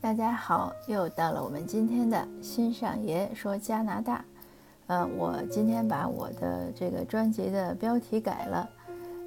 [0.00, 4.24] 大家好，又到了我们今天的新上爷说加拿大。
[4.86, 8.70] 呃，我今天把我的这个专辑的标题改了，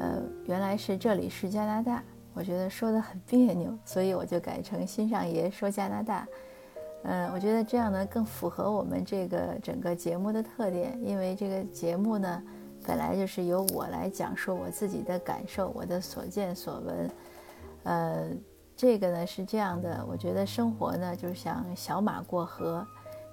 [0.00, 2.02] 呃，原来是这里是加拿大，
[2.34, 6.26] 我觉得说的很别扭，所以我就改成新上爷说加拿大。
[7.02, 12.42] 嗯，我觉得这样呢更符合我们这个整个节目的特点，因为这个节目呢
[12.86, 17.10] 本来就是由我来讲述我自己的感受，我的所见所闻。
[17.84, 18.28] 呃，
[18.76, 22.86] 这个呢是这样的，我觉得生活呢就像小马过河，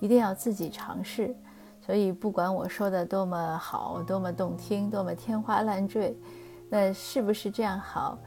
[0.00, 1.36] 一定要自己尝试。
[1.80, 6.16] 所以不管我说的多么好，多么动听，多么天花乱坠，
[6.68, 8.18] 那是不是这样好？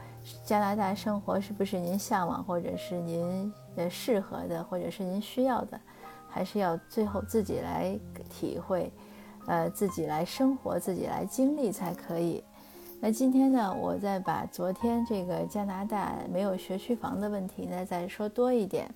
[0.43, 5.79] 加拿大生活是不是您向往，或者是您呃适合的，或者是您需要的，
[6.29, 7.99] 还是要最后自己来
[8.29, 8.91] 体会，
[9.47, 12.43] 呃，自己来生活，自己来经历才可以。
[13.01, 18.89] 那今天呢，我再把昨天这个加拿大没有学区房的问题呢，再说多一点。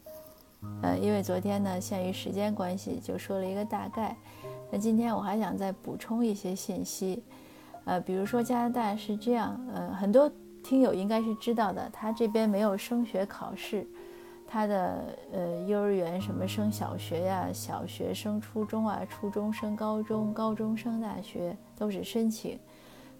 [0.81, 4.15] 呃，因为昨天呢，限于时间关系，就说了一个大概。
[4.71, 7.23] 那今天我还想再补充一些信息。
[7.85, 10.31] 呃，比如说加拿大是这样，呃，很多。
[10.63, 13.85] 听友应该是知道的，他这边没有升学考试，
[14.47, 22.57] 他的呃幼儿园什么升小学呀，小学升初中啊，初中升高中，高中升大学都是申请，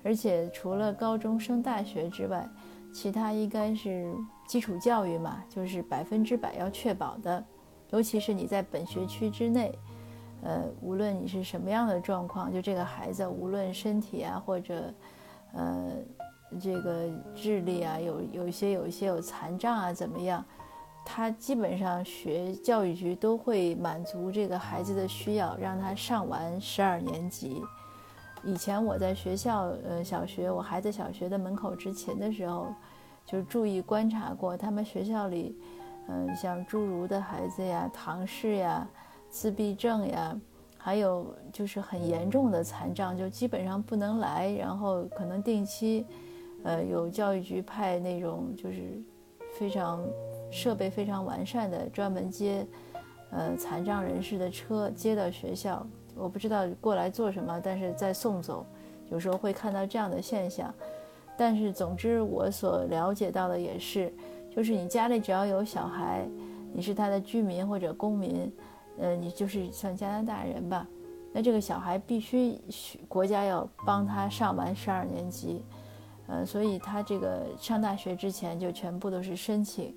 [0.04, 2.48] 而且除了高中升大学之外，
[2.94, 4.14] 其他应该是
[4.48, 7.44] 基础教育嘛，就是百分之百要确保的，
[7.90, 9.78] 尤其是你在本学区之内，
[10.42, 14.94] 呃，无论你是什么样的状况，就这个孩子无论身体啊或者，
[15.54, 15.92] 呃。
[16.62, 20.46] 这个智力啊，有有一些有一些有残障啊，怎么样？
[21.04, 27.59] 他基本上学教育局都会满足这个孩子的需要，让他上完十二年级。
[28.44, 32.67] 以前我在学校，呃，小学我孩子小学的门口执勤的时候，
[33.25, 35.58] 就注意观察过他们学校里，
[36.09, 38.88] 嗯，像侏儒的孩子呀、唐氏呀、
[39.30, 40.38] 自闭症呀，
[40.77, 46.06] 还有就是很严重的残障，就基本上不能来，然后可能定期。
[46.66, 49.01] 呃，有教育局派那种就是
[49.57, 50.01] 非常
[50.50, 52.66] 设备非常完善的专门接
[53.31, 55.85] 呃残障人士的车接到学校，
[56.16, 58.66] 我不知道过来做什么，但是在送走，
[59.09, 60.74] 有时候会看到这样的现象。
[61.35, 64.13] 但是总之我所了解到的也是，
[64.56, 66.28] 就是你家里只要有小孩，
[66.72, 68.51] 你是他的居民或者公民，
[69.00, 70.88] 呃，你就是像加拿大人吧，
[71.31, 72.59] 那这个小孩必须
[73.07, 75.63] 国家要帮他上完十二年级。
[76.28, 79.94] 呃，所以他这个上大学之前就全部都是申请，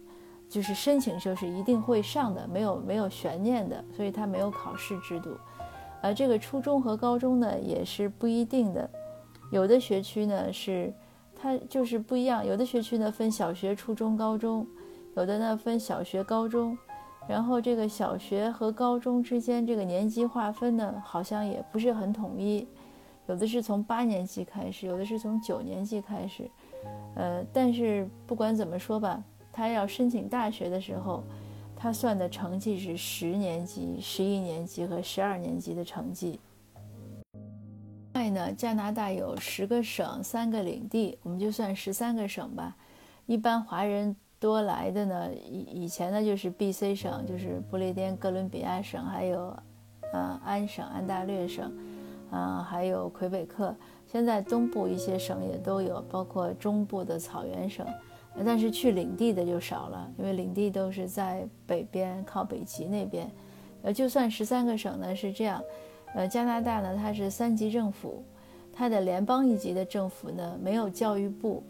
[0.48, 5.36] 就是申请就是一定会上的，没有没有悬念的，所以他没有考试制度。
[6.02, 8.88] 呃，这个初中和高中呢也是不一定的，
[9.50, 10.92] 有的学区呢是
[11.34, 14.66] 它就是不一样，有的学区呢分小学、初中、高中，
[15.16, 16.76] 有的呢分小学、高中，
[17.28, 22.66] 然后这个小学和高中之间这个年级划分呢好像也不是很统一。
[23.28, 26.48] 有的是从八年级开始，有的是从九年级开始，
[27.16, 29.20] 呃，但是不管怎么说吧，
[29.52, 31.24] 他要申请大学的时候，
[31.86, 36.40] 他算的成绩是十年级、十一年级和十二年级的成绩。
[38.14, 42.76] 另外呢，加拿大有十个省、三个领地，我们就算十三个省吧。
[43.26, 49.56] 一般华人多来的呢，以以前呢就是 B.C 省，就是不列颠哥伦比亚省，还有
[50.12, 51.72] 呃安省、安大略省。
[52.32, 53.72] 啊，还有魁北克，
[54.08, 57.86] 现在东部一些省也都有，包括中部的草原省，
[58.44, 63.30] 但是去领地的就少了，因为领地都是在北边靠北极那边。
[63.82, 65.62] 呃，就算十三个省呢是这样，
[66.14, 68.24] 呃，加拿大呢它是三级政府，
[68.72, 71.62] 它的联邦一级的政府呢没有教育部，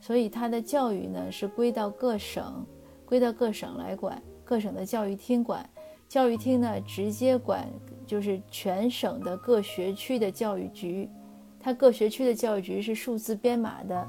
[0.00, 2.64] 所以它的教育呢是归到各省，
[3.04, 5.68] 归到各省来管，各省的教育厅管，
[6.08, 7.66] 教育厅呢直接管。
[8.06, 11.10] 就是全省的各学区的教育局，
[11.58, 14.08] 它各学区的教育局是数字编码的。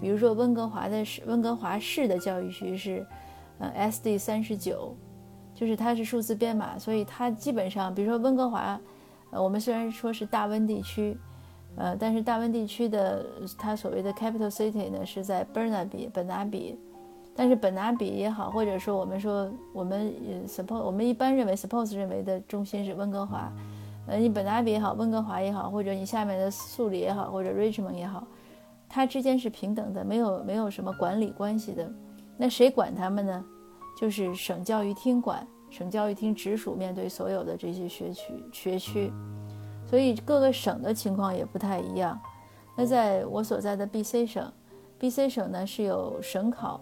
[0.00, 3.06] 比如说温哥华的市，温哥华市的教育局是，
[3.58, 4.94] 呃，SD 三十九，
[5.54, 8.80] 就是它是数字编码，所以它基本上，比如说温哥华，
[9.30, 11.16] 呃，我们虽然说是大温地区，
[11.76, 13.24] 呃，但是大温地区的
[13.58, 16.78] 它所谓的 capital city 呢是在 Burnaby 本拿比。
[17.40, 20.12] 但是本拿比也好，或者说我们说我们
[20.48, 23.52] suppose 我们一般认为 suppose 认为的中心是温哥华，
[24.08, 28.26] 呃，你本拿比也好，温哥华也好，或者你下面的素里也好，或者 Richmond 也好，
[28.88, 31.88] 它之间是平等的，没有没有什么管理关系的。
[32.36, 33.44] 那谁管他们呢？
[33.96, 39.12] 就是省教育厅管，省教育厅直属面对所有的这些学区学区，
[39.86, 42.18] 所以各个省的情况也不太一样。
[42.76, 44.52] 那在我所在的 BC 省
[45.00, 46.80] ，BC 省呢是有省考。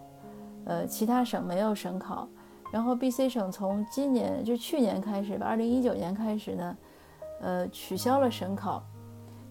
[0.65, 2.27] 呃，其他省没有省考。
[2.69, 6.77] 然后 B.C 省从今年就去年开始吧，二零一九年开始呢，
[7.39, 8.83] 呃，取消了省考，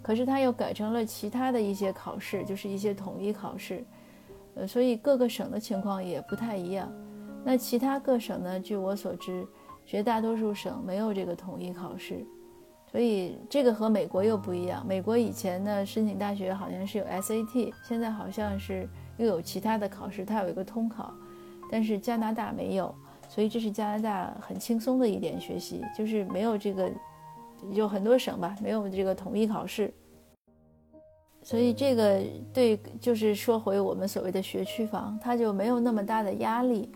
[0.07, 3.85] 可是它又改成了其他的一些考试，就是一些统一考试。
[4.55, 6.89] 呃，所以各个省的情况也不太一样。
[7.45, 8.61] 那其他各省呢？
[8.61, 9.45] 据我所知，
[9.85, 12.25] 绝大多数省没有这个统一考试。
[12.89, 14.87] 所以这个和美国又不一样。
[14.87, 21.13] 美国以前呢，申请大学好像是有 SAT，现在好像是又有其他的考试，它有一个通考。
[21.69, 22.95] 但是加拿大没有，
[23.29, 26.89] 所以这是加拿大很轻松的一点学习，就是没有这个，
[27.73, 29.93] 有很多省吧，没有这个统一考试。
[31.43, 32.23] 所以这个
[32.53, 36.91] 对，就是说回我们所谓的学区房，它就没有那么大的压力，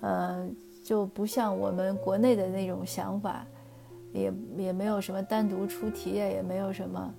[0.00, 0.48] 呃，
[0.84, 3.46] 就不像我们国内的那种想法。
[4.14, 7.12] 也也没有什么单独出题呀，也没有什么，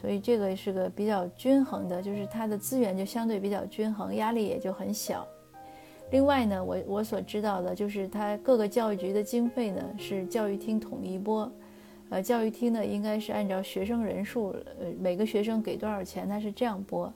[0.00, 5.28] 所以这个是个比较均衡的，就是它的资源就相对比较均衡，压力也就很小。
[6.10, 11.52] 另外呢，我我所知道的就是它各个教育局的经费呢是教育厅统一拨，
[12.10, 17.12] 呃，教育厅呢应该是按照学生人数，呃，每个学生给多少钱，它是这样拨。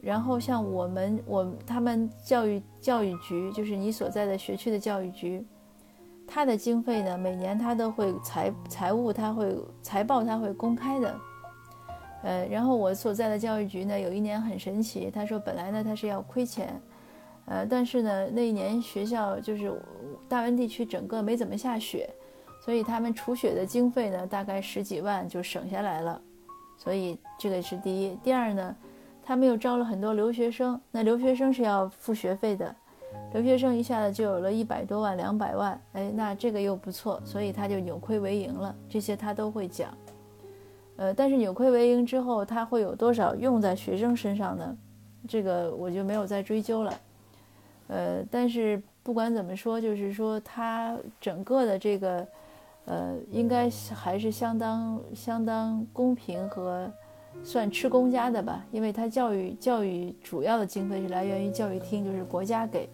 [0.00, 5.44] 然后像我们我他们教育教育局，就是你所在的学区的教育局。
[6.26, 11.20] 他的经费呢，每年他都会财财务，他会财报，他会公开的。
[12.22, 16.80] 呃，然后我所在的教育局呢，有一年很神奇，他说本来呢他是要亏钱，
[17.44, 19.70] 呃，但是呢那一年学校就是
[20.26, 22.08] 大温地区整个没怎么下雪，
[22.64, 26.18] 所以他们除雪的经费呢大概十几万就省下来了，
[26.78, 28.16] 所以这个是第一。
[28.22, 28.74] 第二呢，
[29.22, 32.74] 他们又招了很多留学生，那留学生是要付学费的。
[33.32, 38.74] 留学生一下子就有了一百多万、两百万，哎，那这个又不错，所以他就扭亏为盈了。
[38.88, 39.96] 这些他都会讲，
[40.96, 44.76] 呃，但是扭亏为盈之后，他会有多少用在学生身上呢？
[45.28, 47.00] 这个我就没有再追究了。
[47.88, 52.26] 呃，但是不管怎么说，就是说他整个的这个，
[52.86, 56.90] 呃，应该还是相当相当公平和
[57.42, 62.88] 算吃公家的吧，因为他教育教育主要的经费是来源于教育厅，就是国家给。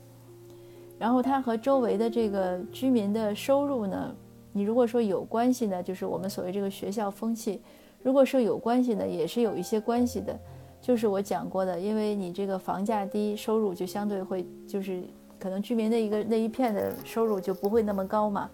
[0.99, 4.15] 然后它和周围的这个居民的收入呢，
[4.53, 7.59] 你如果说有关系呢，就是我们所谓这个学校风气；
[8.03, 10.39] 如果说有关系呢，也是有一些关系的。
[10.81, 15.03] 就是我讲过的，因为你这个房价低，收入就相对会，就是
[15.39, 18.51] 可能居民的一个那一片的收入就不会那么高嘛。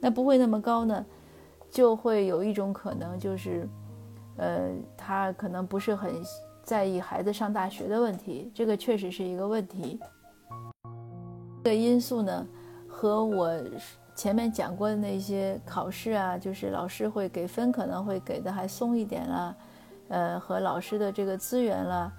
[0.00, 1.04] 那不会那么高呢，
[1.70, 3.68] 就会有一种可能，就是，
[4.36, 6.14] 呃，他可能不是很
[6.62, 9.98] 在意孩子上大学的问题，这个确实是一个问题。
[11.64, 12.46] 这个因素呢，
[12.86, 13.52] 和我
[14.14, 19.56] 前面讲过的那些考试啊，就是老师会给分，可能会给的还松一点啦，
[20.08, 22.12] 呃，和老师的这个资源啦，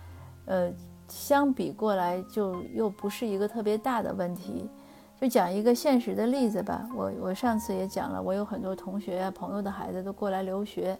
[0.46, 0.72] 呃，
[1.08, 4.70] 相比过来就又不是一个特别大的问题。
[5.20, 10.98] 就讲一个现实的例子吧，我我上次也讲了，我有很多同学啊、朋友的孩子都过来留学，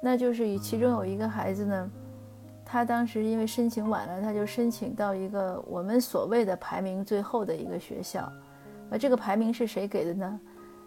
[0.00, 1.90] 那就是其中有一个孩子呢。
[2.64, 8.32] 他当时因为申请晚了，他就申请到一个我们所谓的排名最后的一个学校，
[8.88, 10.40] 而这个排名是谁给的呢？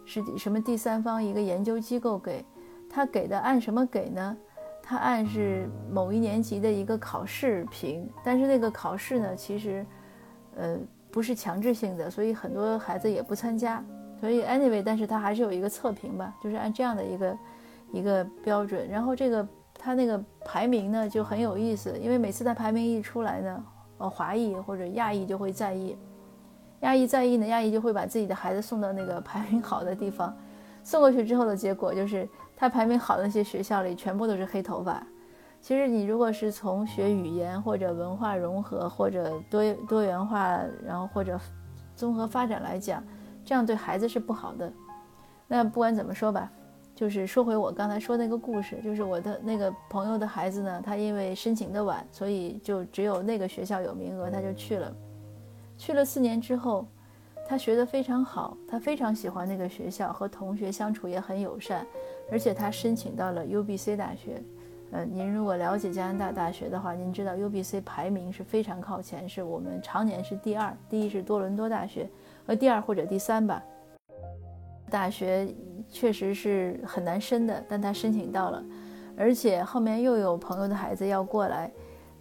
[0.06, 2.45] 是什么第三方一个研究机构给
[2.89, 3.38] 他给的？
[3.38, 4.38] 按什么给呢？
[4.81, 9.86] 他按是某一年级的一个考试评，但是那个考试呢，其实，
[10.56, 10.77] 呃，
[11.13, 13.82] 不是强制性的，所以很多孩子也不参加。
[14.20, 17.38] 所以 anyway，但是他还是有一个测评吧，就是按这样的一个
[17.91, 19.48] 一个标准，然后这个。
[19.75, 23.63] 他那个排名呢就很有意思，因为每次他排名一出来呢，
[23.98, 25.98] 呃，华裔或者亚裔就会在意，
[26.82, 30.34] 亚裔在意呢，亚裔就会把自己的孩子送到那个排名好的地方，
[30.84, 35.05] 送过去之后的结果就是他排名好的那些学校里全部都是黑头发。
[35.63, 41.39] 其实你如果是从学语言或者文化融合或者多多元化，然后或者
[41.96, 43.01] 综合发展来讲，
[43.46, 44.70] 这样对孩子是不好的。
[45.48, 46.51] 那不管怎么说吧。
[46.93, 54.93] 就是说回我刚才说那个故事，就是我的那个朋友的孩子呢，他因为申请的晚，所以就只有那个学校有名额，他就去了。
[55.77, 56.86] 去了四年之后，
[57.48, 61.88] 他学得非常好，他非常喜欢那个学校，和同学相处也很友善，
[62.29, 64.43] 而且他申请到了 UBC 大学。
[64.93, 72.07] 呃，您如果了解加拿大大学的话，您知道 UBC 排名是非常靠前，是我们常年是第二，第一是多伦多大学，
[72.45, 73.62] 呃，第二或者第三吧。
[74.91, 75.51] 大学
[75.89, 78.63] 确实是很难申的，但他申请到了，
[79.17, 81.71] 而且后面又有朋友的孩子要过来，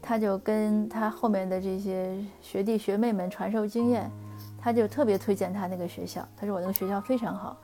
[0.01, 4.11] 他就跟他后面的这些学弟学妹们传授经验，
[4.59, 6.27] 他就特别推荐他那个学校。
[6.35, 7.55] 他说我那个学校非常好，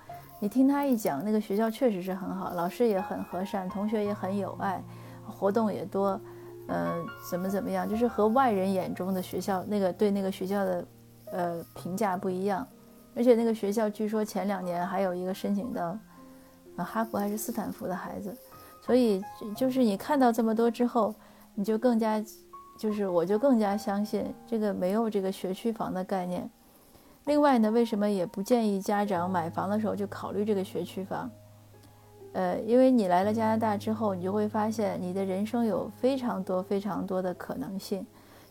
[0.40, 4.80] 你听他一讲，那个学校确实是很好，老师也很和善，同学也很友爱，
[5.26, 6.21] 活动也多，
[6.68, 10.87] 嗯，怎么怎么样，就是和外人眼中的学校那个对那个学校的
[11.33, 12.66] 呃评价不一样，
[13.16, 15.99] 而且那个学校据说前两年还有一个申请到
[16.76, 18.37] 哈佛还是斯坦福的孩子，
[18.80, 19.21] 所以
[19.57, 21.12] 就是你看到这么多之后，
[21.54, 22.23] 你就更加
[22.78, 26.49] 就是我就更加相信这个没有这个学区房的概念。
[27.28, 31.30] 另外呢，为什么也不建议家长买房的时候就考虑这个学区房？
[32.32, 38.06] 呃，因为你来了加拿大之后，你就会发现你的人生有非常多非常多的可能性，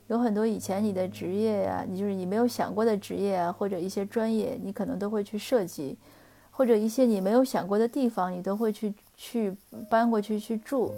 [0.05, 5.97] 有很多以前你的职业呀，你就是你没有想过的职业啊，或者一些专业，你可能都会去涉及，
[6.51, 9.57] 或者一些你没有想过的地方，你都会去去
[9.89, 10.93] 搬过去去住。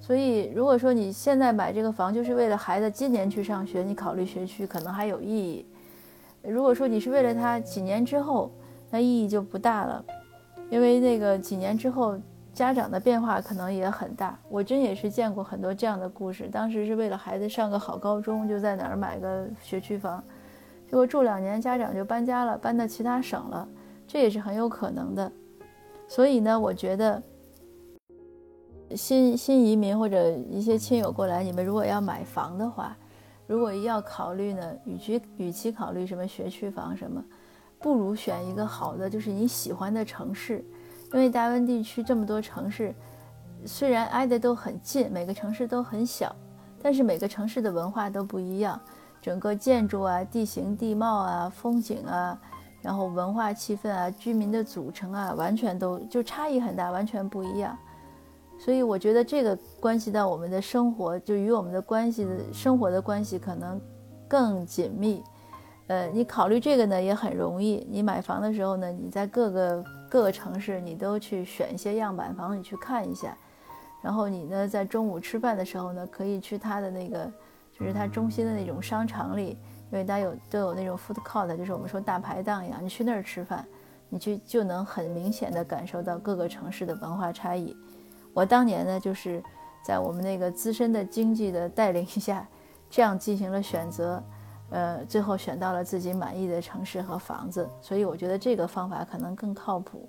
[0.00, 5.64] 所以，如果说你现在买这个房就是为了孩子今年去上学，你考虑学区可能还有意义；
[6.46, 8.50] 如果说你是为了他几年之后，
[8.90, 10.04] 那意义就不大了。
[10.70, 12.18] 因为那个几年之后，
[12.52, 14.38] 家长的变化可能也很大。
[14.48, 16.48] 我真也是见过很多这样的故事。
[16.50, 20.22] 当时是为了孩子上个好高中，就在哪儿买个学区房，
[20.86, 23.68] 结果住两年，家长就搬家了，搬到其他省了，
[24.06, 25.30] 这也是很有可能的。
[26.06, 27.22] 所以呢，我觉得
[28.94, 32.96] 新新移民或者一些亲友过来，你们如果要买房的话，
[33.46, 37.22] 如果要考虑呢，与其与其考虑什么学区房什么。
[37.80, 40.64] 不如选一个好的，就是你喜欢的城市，
[41.12, 42.94] 因为大温地区这么多城市，
[43.66, 46.34] 虽然挨得都很近，每个城市都很小，
[46.82, 48.80] 但是每个城市的文化都不一样，
[49.20, 52.40] 整个建筑啊、地形地貌啊、风景啊，
[52.80, 57.76] 然后文化气氛啊、居民的组成啊，完全都就差异很大，完全不一样。
[58.58, 63.80] 所以我觉得这个关系到我们的生活，就与我们的关系的生活的关系可能
[64.26, 65.22] 更紧密。
[65.88, 67.86] 呃，你考虑这个呢也很容易。
[67.90, 73.36] 你买房的时候呢，你在各个各个城市，你都去选一些样板房，你去看一下。
[74.00, 77.30] 然后你呢，在中午吃饭的时候呢，可以去它的那个，
[77.78, 79.58] 就是它中心的那种商场里，
[79.92, 83.66] 因为他有都有那种 food court，就是我们说大排档一样，你去那儿吃饭，
[84.08, 87.76] 你去就能很明显的感受到各个城市的文化差异。
[88.34, 89.42] 我当年呢，就是
[89.82, 92.46] 在我们那个资深的经济的带领下，
[92.90, 94.22] 这样进行了选择。
[94.70, 100.08] 呃，最后选到了自己满意的城市和房子，所以我觉得这个方法可能更靠谱。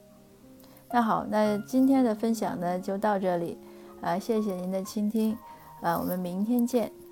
[0.90, 3.60] 那好，那今天的分享呢就到这里，
[4.02, 5.38] 啊，谢谢您的倾听，
[5.82, 7.05] 啊，我们明天见。